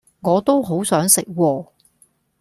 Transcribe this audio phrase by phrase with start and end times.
[0.21, 1.67] 我都好想食喎